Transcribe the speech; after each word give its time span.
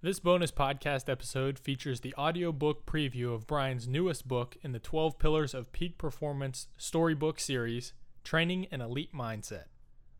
This 0.00 0.20
bonus 0.20 0.52
podcast 0.52 1.08
episode 1.08 1.58
features 1.58 2.02
the 2.02 2.14
audiobook 2.14 2.86
preview 2.86 3.34
of 3.34 3.48
Brian's 3.48 3.88
newest 3.88 4.28
book 4.28 4.56
in 4.62 4.70
the 4.70 4.78
12 4.78 5.18
Pillars 5.18 5.54
of 5.54 5.72
Peak 5.72 5.98
Performance 5.98 6.68
storybook 6.76 7.40
series, 7.40 7.94
Training 8.22 8.68
an 8.70 8.80
Elite 8.80 9.12
Mindset. 9.12 9.64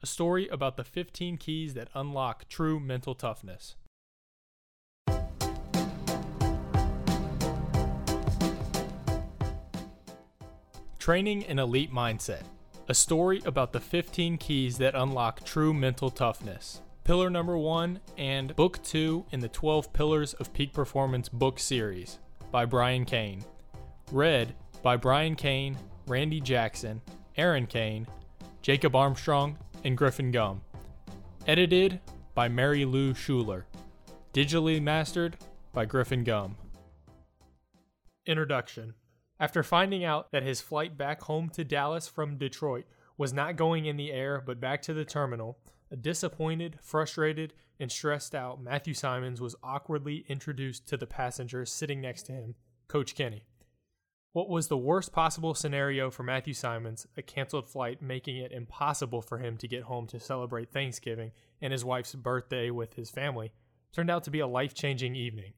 A 0.02 0.06
story 0.06 0.48
about 0.48 0.76
the 0.76 0.82
15 0.82 1.36
keys 1.36 1.74
that 1.74 1.90
unlock 1.94 2.48
true 2.48 2.80
mental 2.80 3.14
toughness. 3.14 3.76
Training 10.98 11.44
an 11.44 11.60
Elite 11.60 11.92
Mindset. 11.92 12.42
A 12.88 12.94
story 12.94 13.40
about 13.46 13.72
the 13.72 13.78
15 13.78 14.38
keys 14.38 14.78
that 14.78 14.96
unlock 14.96 15.44
true 15.44 15.72
mental 15.72 16.10
toughness 16.10 16.80
pillar 17.08 17.30
number 17.30 17.56
one 17.56 17.98
and 18.18 18.54
book 18.54 18.82
two 18.82 19.24
in 19.32 19.40
the 19.40 19.48
12 19.48 19.94
Pillars 19.94 20.34
of 20.34 20.52
Peak 20.52 20.74
Performance 20.74 21.26
book 21.26 21.58
series 21.58 22.18
by 22.50 22.66
Brian 22.66 23.06
Cain. 23.06 23.42
Read 24.12 24.54
by 24.82 24.94
Brian 24.98 25.34
Cain, 25.34 25.74
Randy 26.06 26.38
Jackson, 26.38 27.00
Aaron 27.38 27.66
Cain, 27.66 28.06
Jacob 28.60 28.94
Armstrong, 28.94 29.56
and 29.84 29.96
Griffin 29.96 30.30
Gum. 30.30 30.60
Edited 31.46 31.98
by 32.34 32.46
Mary 32.46 32.84
Lou 32.84 33.14
Schuler. 33.14 33.64
Digitally 34.34 34.78
mastered 34.78 35.38
by 35.72 35.86
Griffin 35.86 36.24
Gum. 36.24 36.56
Introduction 38.26 38.92
After 39.40 39.62
finding 39.62 40.04
out 40.04 40.30
that 40.32 40.42
his 40.42 40.60
flight 40.60 40.98
back 40.98 41.22
home 41.22 41.48
to 41.54 41.64
Dallas 41.64 42.06
from 42.06 42.36
Detroit 42.36 42.84
was 43.16 43.32
not 43.32 43.56
going 43.56 43.86
in 43.86 43.96
the 43.96 44.12
air 44.12 44.42
but 44.44 44.60
back 44.60 44.82
to 44.82 44.92
the 44.92 45.06
terminal, 45.06 45.56
disappointed, 45.96 46.78
frustrated, 46.82 47.54
and 47.80 47.90
stressed 47.90 48.34
out 48.34 48.62
Matthew 48.62 48.94
Simons 48.94 49.40
was 49.40 49.56
awkwardly 49.62 50.24
introduced 50.28 50.86
to 50.88 50.96
the 50.96 51.06
passenger 51.06 51.64
sitting 51.64 52.00
next 52.00 52.24
to 52.24 52.32
him, 52.32 52.54
Coach 52.88 53.14
Kenny. 53.14 53.44
What 54.32 54.50
was 54.50 54.68
the 54.68 54.76
worst 54.76 55.12
possible 55.12 55.54
scenario 55.54 56.10
for 56.10 56.22
Matthew 56.22 56.54
Simons, 56.54 57.06
a 57.16 57.22
canceled 57.22 57.68
flight 57.68 58.02
making 58.02 58.36
it 58.36 58.52
impossible 58.52 59.22
for 59.22 59.38
him 59.38 59.56
to 59.56 59.68
get 59.68 59.84
home 59.84 60.06
to 60.08 60.20
celebrate 60.20 60.70
Thanksgiving 60.70 61.32
and 61.60 61.72
his 61.72 61.84
wife's 61.84 62.14
birthday 62.14 62.70
with 62.70 62.94
his 62.94 63.10
family, 63.10 63.52
turned 63.92 64.10
out 64.10 64.24
to 64.24 64.30
be 64.30 64.40
a 64.40 64.46
life 64.46 64.74
changing 64.74 65.16
evening. 65.16 65.54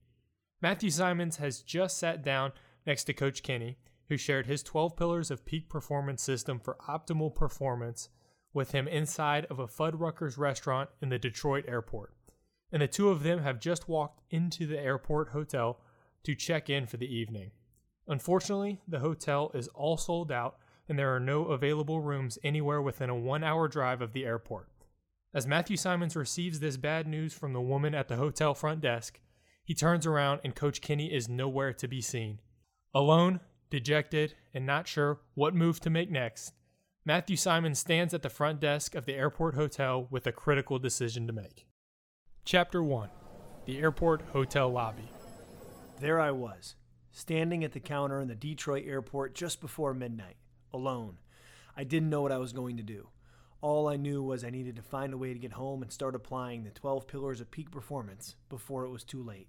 Matthew 0.63 0.91
Simons 0.91 1.37
has 1.37 1.63
just 1.63 1.99
sat 1.99 2.23
down 2.23 2.53
next 2.87 3.05
to 3.05 3.13
Coach 3.13 3.43
Kenny, 3.43 3.79
who 4.09 4.17
shared 4.17 4.47
his 4.47 4.63
12 4.63 4.97
pillars 4.97 5.31
of 5.31 5.45
peak 5.45 5.69
performance 5.69 6.23
system 6.23 6.61
for 6.61 6.77
optimal 6.89 7.35
performance 7.35 8.09
with 8.53 8.73
him 8.73 8.89
inside 8.89 9.47
of 9.51 9.59
a 9.59 9.67
Fuddruckers 9.67 10.39
restaurant 10.39 10.91
in 11.01 11.09
the 11.09 11.19
Detroit 11.19 11.65
airport. 11.69 12.13
And 12.73 12.83
the 12.83 12.89
two 12.89 13.11
of 13.11 13.23
them 13.23 13.43
have 13.43 13.61
just 13.61 13.89
walked 13.89 14.23
into 14.31 14.67
the 14.67 14.79
airport 14.79 15.31
hotel 15.31 15.81
to 16.25 16.35
check 16.35 16.69
in 16.69 16.87
for 16.87 16.97
the 16.97 17.13
evening. 17.13 17.51
Unfortunately, 18.07 18.81
the 18.89 19.01
hotel 19.01 19.51
is 19.55 19.69
all 19.69 19.97
sold 19.97 20.33
out 20.33 20.57
and 20.89 20.99
there 20.99 21.15
are 21.15 21.21
no 21.21 21.47
available 21.47 22.01
rooms 22.01 22.39
anywhere 22.43 22.83
within 22.83 23.09
a 23.09 23.15
one 23.15 23.45
hour 23.45 23.69
drive 23.69 24.03
of 24.03 24.13
the 24.13 24.25
airport. 24.25 24.69
As 25.33 25.47
Matthew 25.47 25.77
Simons 25.77 26.17
receives 26.17 26.59
this 26.59 26.77
bad 26.77 27.07
news 27.07 27.33
from 27.33 27.53
the 27.53 27.61
woman 27.61 27.95
at 27.95 28.09
the 28.09 28.17
hotel 28.17 28.55
front 28.55 28.81
desk, 28.81 29.21
he 29.65 29.75
turns 29.75 30.05
around 30.05 30.41
and 30.43 30.57
Coach 30.57 30.81
Kenny 30.81 31.13
is 31.13 31.29
nowhere 31.29 31.73
to 31.75 31.87
be 31.87 32.01
seen. 32.01 32.41
Alone, 32.93 33.39
dejected, 33.71 34.35
and 34.53 34.67
not 34.67 34.89
sure 34.89 35.21
what 35.35 35.55
move 35.55 35.79
to 35.81 35.91
make 35.91 36.11
next, 36.11 36.53
Matthew 37.07 37.37
Simon 37.37 37.75
stands 37.75 38.13
at 38.13 38.21
the 38.21 38.29
front 38.29 38.61
desk 38.61 38.95
of 38.95 39.07
the 39.07 39.15
airport 39.15 39.55
hotel 39.55 40.07
with 40.11 40.27
a 40.27 40.33
critical 40.33 40.79
decision 40.79 41.27
to 41.27 41.33
make. 41.33 41.67
Chapter 42.45 42.83
1 42.83 43.09
The 43.65 43.79
Airport 43.79 44.21
Hotel 44.33 44.69
Lobby. 44.69 45.09
There 45.99 46.21
I 46.21 46.31
was, 46.31 46.75
standing 47.11 47.65
at 47.65 47.73
the 47.73 47.81
counter 47.81 48.21
in 48.21 48.29
the 48.29 48.35
Detroit 48.35 48.85
airport 48.87 49.35
just 49.35 49.63
before 49.63 49.95
midnight, 49.95 50.37
alone. 50.75 51.17
I 51.75 51.85
didn't 51.85 52.11
know 52.11 52.21
what 52.21 52.33
I 52.33 52.39
was 52.39 52.53
going 52.53 52.77
to 52.77 52.83
do. 52.83 53.09
All 53.63 53.89
I 53.89 53.97
knew 53.97 54.23
was 54.23 54.45
I 54.45 54.51
needed 54.51 54.77
to 54.77 54.83
find 54.83 55.15
a 55.15 55.19
way 55.19 55.33
to 55.33 55.39
get 55.39 55.53
home 55.53 55.81
and 55.81 55.91
start 55.91 56.15
applying 56.15 56.65
the 56.65 56.71
12 56.71 57.07
pillars 57.07 57.41
of 57.41 57.51
peak 57.51 57.71
performance 57.71 58.37
before 58.51 58.85
it 58.85 58.91
was 58.91 59.05
too 59.05 59.23
late. 59.23 59.49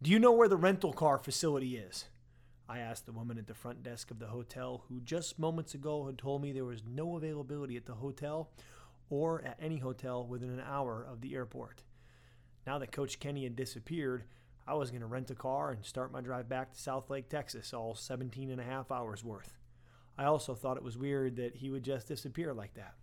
Do 0.00 0.08
you 0.08 0.20
know 0.20 0.32
where 0.32 0.48
the 0.48 0.56
rental 0.56 0.92
car 0.92 1.18
facility 1.18 1.76
is? 1.76 2.04
I 2.68 2.78
asked 2.78 3.06
the 3.06 3.12
woman 3.12 3.38
at 3.38 3.46
the 3.46 3.54
front 3.54 3.82
desk 3.82 4.10
of 4.10 4.18
the 4.18 4.28
hotel, 4.28 4.84
who 4.88 5.00
just 5.00 5.38
moments 5.38 5.74
ago 5.74 6.06
had 6.06 6.16
told 6.16 6.42
me 6.42 6.52
there 6.52 6.64
was 6.64 6.82
no 6.88 7.16
availability 7.16 7.76
at 7.76 7.84
the 7.84 7.94
hotel 7.94 8.50
or 9.10 9.42
at 9.44 9.58
any 9.60 9.78
hotel 9.78 10.26
within 10.26 10.50
an 10.50 10.62
hour 10.66 11.06
of 11.08 11.20
the 11.20 11.34
airport. 11.34 11.82
Now 12.66 12.78
that 12.78 12.92
Coach 12.92 13.20
Kenny 13.20 13.44
had 13.44 13.56
disappeared, 13.56 14.24
I 14.66 14.74
was 14.74 14.90
going 14.90 15.02
to 15.02 15.06
rent 15.06 15.30
a 15.30 15.34
car 15.34 15.72
and 15.72 15.84
start 15.84 16.10
my 16.10 16.22
drive 16.22 16.48
back 16.48 16.72
to 16.72 16.78
Southlake, 16.78 17.28
Texas, 17.28 17.74
all 17.74 17.94
17 17.94 18.50
and 18.50 18.60
a 18.60 18.64
half 18.64 18.90
hours 18.90 19.22
worth. 19.22 19.58
I 20.16 20.24
also 20.24 20.54
thought 20.54 20.78
it 20.78 20.82
was 20.82 20.96
weird 20.96 21.36
that 21.36 21.56
he 21.56 21.68
would 21.68 21.82
just 21.82 22.08
disappear 22.08 22.54
like 22.54 22.74
that. 22.74 22.94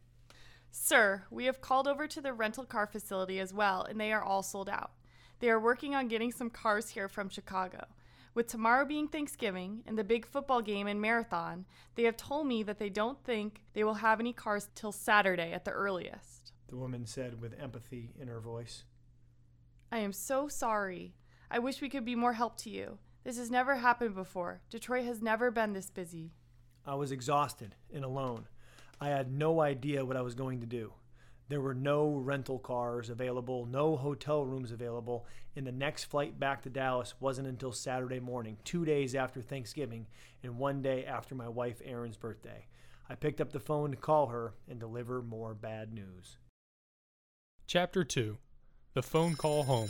Sir, 0.72 1.24
we 1.30 1.46
have 1.46 1.62
called 1.62 1.88
over 1.88 2.08
to 2.08 2.22
the 2.22 2.34
rental 2.34 2.64
car 2.64 2.88
facility 2.88 3.40
as 3.40 3.54
well, 3.54 3.84
and 3.84 4.00
they 4.00 4.12
are 4.12 4.24
all 4.24 4.42
sold 4.42 4.70
out. 4.70 4.92
They 5.40 5.50
are 5.50 5.60
working 5.60 5.94
on 5.94 6.08
getting 6.08 6.32
some 6.32 6.50
cars 6.50 6.90
here 6.90 7.10
from 7.10 7.30
Chicago. 7.30 7.86
With 8.34 8.48
tomorrow 8.48 8.86
being 8.86 9.10
Thanksgiving 9.10 9.84
and 9.86 9.98
the 9.98 10.06
big 10.06 10.26
football 10.26 10.62
game 10.62 10.88
and 10.88 11.02
marathon, 11.02 11.66
they 11.96 12.04
have 12.04 12.16
told 12.16 12.48
me 12.48 12.64
that 12.64 12.80
they 12.80 12.90
don't 12.90 13.22
think 13.26 13.62
they 13.74 13.84
will 13.84 13.96
have 13.96 14.22
any 14.22 14.32
cars 14.32 14.70
till 14.74 14.94
Saturday 14.94 15.52
at 15.52 15.66
the 15.66 15.72
earliest. 15.72 16.54
The 16.70 16.78
woman 16.78 17.06
said 17.06 17.42
with 17.42 17.60
empathy 17.60 18.14
in 18.18 18.30
her 18.30 18.40
voice. 18.40 18.86
I 19.92 19.98
am 20.00 20.14
so 20.14 20.48
sorry. 20.48 21.14
I 21.50 21.60
wish 21.60 21.82
we 21.82 21.90
could 21.90 22.06
be 22.06 22.16
more 22.16 22.32
help 22.32 22.56
to 22.60 22.70
you. 22.70 23.00
This 23.26 23.38
has 23.38 23.52
never 23.52 23.76
happened 23.76 24.16
before. 24.16 24.62
Detroit 24.70 25.04
has 25.04 25.22
never 25.22 25.52
been 25.52 25.74
this 25.74 25.90
busy. 25.90 26.32
I 26.86 26.96
was 26.96 27.12
exhausted 27.12 27.76
and 27.94 28.06
alone. 28.06 28.48
I 29.02 29.10
had 29.10 29.30
no 29.30 29.60
idea 29.60 30.06
what 30.06 30.16
I 30.16 30.22
was 30.22 30.36
going 30.36 30.62
to 30.62 30.66
do. 30.66 30.94
There 31.50 31.62
were 31.62 31.74
no 31.74 32.14
rental 32.16 32.60
cars 32.60 33.10
available, 33.10 33.66
no 33.66 33.98
hotel 33.98 34.46
rooms 34.46 34.72
available, 34.72 35.26
and 35.56 35.68
the 35.68 35.72
next 35.72 36.06
flight 36.06 36.40
back 36.40 36.62
to 36.64 36.70
Dallas 36.70 37.14
wasn't 37.20 37.48
until 37.48 37.74
Saturday 37.74 38.20
morning, 38.20 38.58
two 38.64 38.86
days 38.86 39.16
after 39.16 39.42
Thanksgiving, 39.42 40.08
and 40.44 40.58
one 40.58 40.82
day 40.82 41.06
after 41.06 41.36
my 41.36 41.50
wife 41.50 41.82
Erin's 41.84 42.18
birthday. 42.18 42.68
I 43.10 43.16
picked 43.16 43.42
up 43.42 43.52
the 43.52 43.60
phone 43.60 43.92
to 43.92 43.98
call 43.98 44.28
her 44.28 44.54
and 44.70 44.80
deliver 44.80 45.22
more 45.22 45.54
bad 45.54 45.94
news. 45.94 46.38
Chapter 47.68 48.06
2 48.06 48.38
The 48.94 49.04
Phone 49.04 49.36
Call 49.36 49.64
Home. 49.64 49.90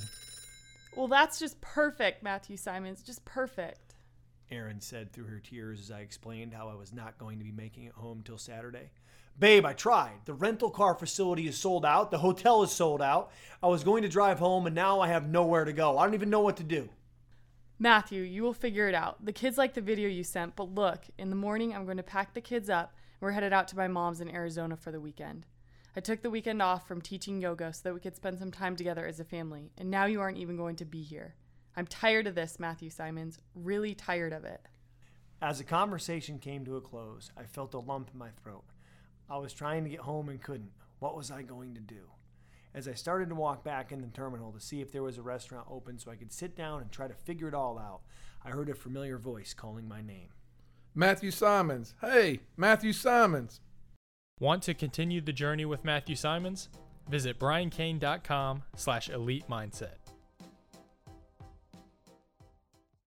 Well, 0.96 1.08
that's 1.08 1.40
just 1.40 1.62
perfect, 1.62 2.24
Matthew 2.24 2.58
Simons. 2.58 3.02
Just 3.02 3.24
perfect. 3.24 3.91
Erin 4.52 4.82
said 4.82 5.12
through 5.12 5.26
her 5.26 5.40
tears 5.40 5.80
as 5.80 5.92
I 5.92 6.02
explained 6.02 6.54
how 6.54 6.68
I 6.68 6.76
was 6.76 6.94
not 6.94 7.18
going 7.18 7.38
to 7.40 7.44
be 7.44 7.52
making 7.52 7.86
it 7.86 7.94
home 7.94 8.22
till 8.24 8.38
Saturday. 8.38 8.92
Babe, 9.40 9.66
I 9.66 9.74
tried. 9.74 10.26
The 10.26 10.34
rental 10.34 10.70
car 10.70 10.94
facility 10.94 11.48
is 11.48 11.58
sold 11.58 11.86
out. 11.86 12.12
The 12.12 12.18
hotel 12.18 12.62
is 12.64 12.72
sold 12.72 13.02
out. 13.02 13.32
I 13.64 13.68
was 13.68 13.84
going 13.84 14.04
to 14.04 14.10
drive 14.10 14.40
home 14.40 14.66
and 14.66 14.76
now 14.76 15.00
I 15.00 15.08
have 15.08 15.30
nowhere 15.30 15.64
to 15.64 15.74
go. 15.74 15.98
I 15.98 16.04
don't 16.06 16.14
even 16.14 16.30
know 16.30 16.42
what 16.42 16.58
to 16.58 16.64
do. 16.64 16.90
Matthew, 17.80 18.22
you 18.22 18.44
will 18.44 18.54
figure 18.54 18.88
it 18.88 18.94
out. 18.94 19.26
The 19.26 19.34
kids 19.34 19.58
like 19.58 19.74
the 19.74 19.82
video 19.82 20.08
you 20.08 20.24
sent, 20.24 20.56
but 20.56 20.76
look, 20.76 21.06
in 21.18 21.30
the 21.30 21.36
morning 21.36 21.74
I'm 21.74 21.86
going 21.86 21.98
to 21.98 22.04
pack 22.04 22.34
the 22.34 22.42
kids 22.42 22.70
up 22.70 22.94
and 23.20 23.26
we're 23.26 23.32
headed 23.32 23.54
out 23.54 23.68
to 23.70 23.78
my 23.78 23.88
mom's 23.88 24.22
in 24.22 24.30
Arizona 24.30 24.76
for 24.76 24.92
the 24.92 25.00
weekend. 25.00 25.46
I 25.96 26.00
took 26.00 26.22
the 26.22 26.30
weekend 26.30 26.62
off 26.62 26.88
from 26.88 27.02
teaching 27.02 27.42
yoga 27.42 27.74
so 27.74 27.82
that 27.84 27.94
we 27.94 28.00
could 28.00 28.16
spend 28.16 28.40
some 28.40 28.52
time 28.52 28.76
together 28.78 29.06
as 29.06 29.20
a 29.20 29.26
family, 29.26 29.72
and 29.78 29.92
now 29.92 30.06
you 30.06 30.22
aren't 30.22 30.38
even 30.38 30.56
going 30.56 30.78
to 30.78 30.86
be 30.86 31.02
here. 31.02 31.36
I'm 31.76 31.88
tired 31.88 32.28
of 32.28 32.36
this, 32.36 32.60
Matthew 32.60 32.90
Simons. 32.90 33.40
Really 33.56 33.96
tired 33.96 34.34
of 34.34 34.44
it. 34.44 34.62
As 35.42 35.58
the 35.58 35.64
conversation 35.64 36.38
came 36.38 36.66
to 36.66 36.76
a 36.76 36.82
close, 36.82 37.32
I 37.38 37.44
felt 37.44 37.74
a 37.74 37.80
lump 37.80 38.10
in 38.14 38.20
my 38.20 38.30
throat. 38.44 38.66
I 39.30 39.38
was 39.38 39.54
trying 39.54 39.84
to 39.86 39.90
get 39.90 40.02
home 40.02 40.30
and 40.30 40.42
couldn't. 40.42 40.72
What 41.00 41.16
was 41.16 41.32
I 41.32 41.42
going 41.42 41.74
to 41.76 41.82
do? 41.82 42.12
As 42.74 42.88
I 42.88 42.94
started 42.94 43.30
to 43.30 43.36
walk 43.36 43.64
back 43.64 43.92
in 43.92 44.02
the 44.02 44.08
terminal 44.08 44.52
to 44.52 44.60
see 44.60 44.82
if 44.82 44.92
there 44.92 45.04
was 45.04 45.18
a 45.18 45.22
restaurant 45.22 45.68
open 45.70 45.98
so 45.98 46.12
I 46.12 46.16
could 46.16 46.32
sit 46.32 46.56
down 46.56 46.82
and 46.82 46.92
try 46.92 47.08
to 47.08 47.14
figure 47.14 47.48
it 47.48 47.54
all 47.54 47.80
out, 47.80 48.02
I 48.46 48.50
heard 48.50 48.70
a 48.70 48.76
familiar 48.76 49.18
voice 49.18 49.54
calling 49.54 49.88
my 49.88 50.02
name. 50.02 50.30
Matthew 50.94 51.32
Simons. 51.32 51.96
Hey, 52.02 52.42
Matthew 52.58 52.94
Simons. 52.94 53.62
Want 54.40 54.64
to 54.64 54.74
continue 54.74 55.22
the 55.22 55.34
journey 55.34 55.66
with 55.66 55.86
Matthew 55.86 56.16
Simons? 56.16 56.70
Visit 57.10 57.40
briancain.com 57.40 58.64
slash 58.76 59.10
elite 59.10 59.46
mindset. 59.50 60.01